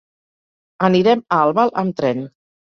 Anirem 0.87 1.23
a 1.37 1.43
Albal 1.45 1.75
amb 1.85 2.01
tren. 2.03 2.27